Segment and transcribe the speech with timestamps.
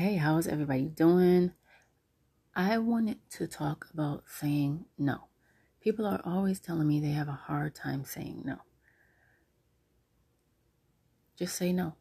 [0.00, 1.50] Hey, how's everybody doing?
[2.54, 5.22] I wanted to talk about saying no.
[5.80, 8.58] People are always telling me they have a hard time saying no.
[11.36, 11.96] Just say no.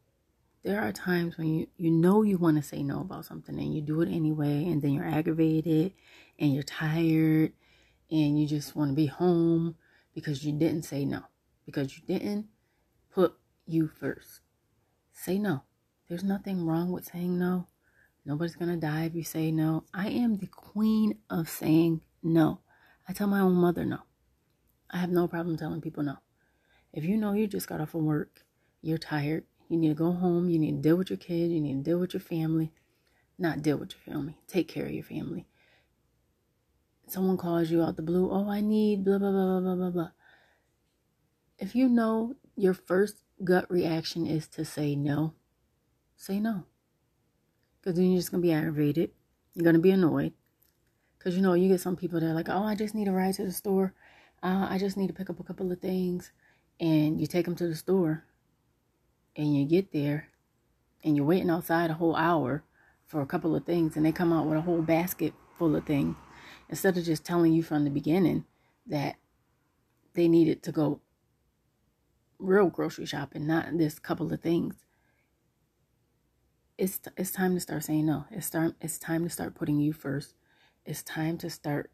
[0.61, 3.73] There are times when you, you know you want to say no about something and
[3.73, 5.93] you do it anyway, and then you're aggravated
[6.37, 7.53] and you're tired
[8.11, 9.75] and you just want to be home
[10.13, 11.23] because you didn't say no,
[11.65, 12.45] because you didn't
[13.11, 13.33] put
[13.65, 14.41] you first.
[15.11, 15.63] Say no.
[16.07, 17.65] There's nothing wrong with saying no.
[18.27, 19.85] Nobody's going to die if you say no.
[19.93, 22.59] I am the queen of saying no.
[23.07, 23.99] I tell my own mother no.
[24.91, 26.17] I have no problem telling people no.
[26.91, 28.43] If you know you just got off of work,
[28.81, 31.61] you're tired, you need to go home, you need to deal with your kids, you
[31.61, 32.73] need to deal with your family.
[33.39, 35.47] Not deal with your family, take care of your family.
[37.07, 39.89] Someone calls you out the blue, oh, I need blah, blah, blah, blah, blah, blah,
[39.89, 40.09] blah.
[41.59, 45.33] If you know your first gut reaction is to say no,
[46.17, 46.65] say no.
[47.87, 49.11] Because then you're just going to be aggravated.
[49.53, 50.33] You're going to be annoyed.
[51.17, 53.13] Because you know, you get some people that are like, oh, I just need a
[53.13, 53.93] ride to the store.
[54.43, 56.33] Uh, I just need to pick up a couple of things.
[56.81, 58.25] And you take them to the store.
[59.37, 60.27] And you get there.
[61.01, 62.65] And you're waiting outside a whole hour
[63.05, 63.95] for a couple of things.
[63.95, 66.17] And they come out with a whole basket full of things.
[66.67, 68.43] Instead of just telling you from the beginning
[68.85, 69.15] that
[70.13, 70.99] they needed to go
[72.37, 74.75] real grocery shopping, not this couple of things.
[76.77, 78.25] It's it's time to start saying no.
[78.29, 80.35] It's start it's time to start putting you first.
[80.85, 81.91] It's time to start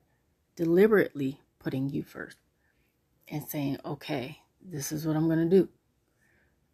[0.55, 2.37] deliberately putting you first
[3.27, 5.69] and saying, "Okay, this is what I'm going to do.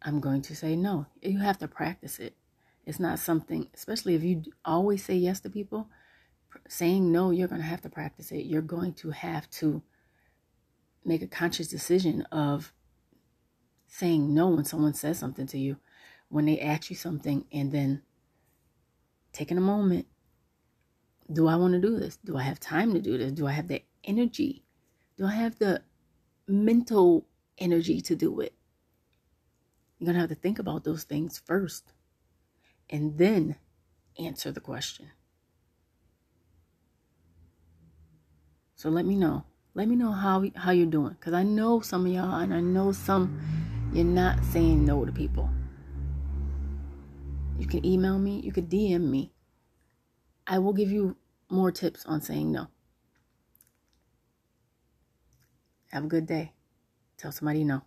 [0.02, 2.36] I'm going to say no." You have to practice it.
[2.84, 5.88] It's not something, especially if you always say yes to people,
[6.68, 8.46] saying no, you're going to have to practice it.
[8.46, 9.82] You're going to have to
[11.04, 12.72] make a conscious decision of
[13.86, 15.76] saying no when someone says something to you,
[16.30, 18.02] when they ask you something, and then
[19.32, 20.06] taking a moment.
[21.32, 22.18] Do I want to do this?
[22.24, 23.32] Do I have time to do this?
[23.32, 24.64] Do I have the energy?
[25.16, 25.82] Do I have the
[26.48, 27.26] mental
[27.58, 28.54] energy to do it?
[29.98, 31.92] You're going to have to think about those things first
[32.88, 33.56] and then
[34.18, 35.10] answer the question.
[38.74, 39.44] So let me know.
[39.74, 42.60] Let me know how how you're doing cuz I know some of y'all and I
[42.60, 43.38] know some
[43.92, 45.48] you're not saying no to people.
[47.60, 49.34] You can email me, you can DM me.
[50.46, 51.18] I will give you
[51.50, 52.68] more tips on saying no.
[55.92, 56.54] Have a good day.
[57.18, 57.82] Tell somebody no.